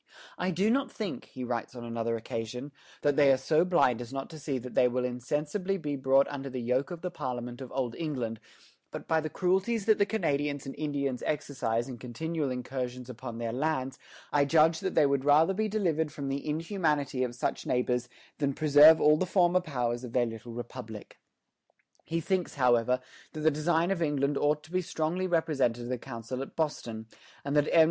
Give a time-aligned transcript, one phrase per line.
[0.39, 2.71] "I do not think," he writes on another occasion,
[3.03, 6.27] "that they are so blind as not to see that they will insensibly be brought
[6.27, 8.39] under the yoke of the Parliament of Old England;
[8.89, 13.53] but by the cruelties that the Canadians and Indians exercise in continual incursions upon their
[13.53, 13.99] lands,
[14.33, 18.09] I judge that they would rather be delivered from the inhumanity of such neighbors
[18.39, 21.19] than preserve all the former powers of their little republic."
[22.05, 23.01] He thinks, however,
[23.33, 27.05] that the design of England ought to be strongly represented to the Council at Boston,
[27.45, 27.79] and that M.